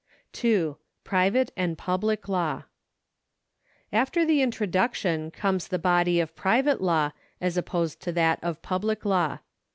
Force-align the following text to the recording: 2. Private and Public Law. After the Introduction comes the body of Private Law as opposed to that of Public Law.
2. 0.33 0.77
Private 1.03 1.51
and 1.55 1.77
Public 1.77 2.27
Law. 2.27 2.63
After 3.93 4.25
the 4.25 4.41
Introduction 4.41 5.29
comes 5.29 5.67
the 5.67 5.77
body 5.77 6.19
of 6.19 6.35
Private 6.35 6.81
Law 6.81 7.11
as 7.39 7.55
opposed 7.55 7.99
to 8.01 8.11
that 8.13 8.39
of 8.43 8.63
Public 8.63 9.05
Law. 9.05 9.37